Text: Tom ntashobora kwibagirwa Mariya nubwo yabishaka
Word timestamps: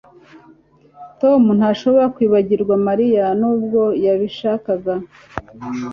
Tom 1.21 1.41
ntashobora 1.57 2.05
kwibagirwa 2.15 2.73
Mariya 2.87 3.25
nubwo 3.39 3.81
yabishaka 4.05 4.71